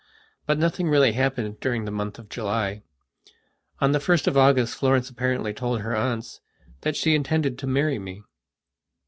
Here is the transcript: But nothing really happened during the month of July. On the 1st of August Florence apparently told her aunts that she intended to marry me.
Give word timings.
But 0.47 0.57
nothing 0.57 0.89
really 0.89 1.11
happened 1.11 1.59
during 1.59 1.85
the 1.85 1.91
month 1.91 2.17
of 2.17 2.27
July. 2.27 2.81
On 3.79 3.91
the 3.91 3.99
1st 3.99 4.25
of 4.25 4.35
August 4.35 4.73
Florence 4.73 5.11
apparently 5.11 5.53
told 5.53 5.81
her 5.81 5.95
aunts 5.95 6.41
that 6.81 6.95
she 6.95 7.13
intended 7.13 7.59
to 7.59 7.67
marry 7.67 7.99
me. 7.99 8.23